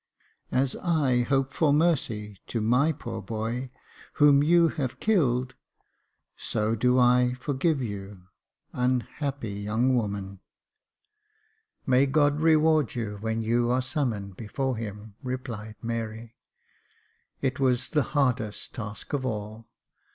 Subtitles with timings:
[0.63, 3.69] "As I hope for mercy to my poor boy,
[4.13, 5.53] whom you have killed,
[6.35, 8.23] so do I forgive you,
[8.73, 10.39] unhappy young woman.""
[11.85, 16.35] May God reward you, when you are summoned before Him," replied Mary."
[17.43, 19.67] It was the hardest task of all.